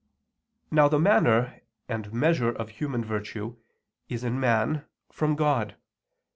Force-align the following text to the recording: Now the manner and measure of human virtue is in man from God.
Now 0.71 0.87
the 0.87 0.97
manner 0.97 1.61
and 1.87 2.11
measure 2.11 2.49
of 2.49 2.69
human 2.69 3.05
virtue 3.05 3.57
is 4.09 4.23
in 4.23 4.39
man 4.39 4.87
from 5.11 5.35
God. 5.35 5.77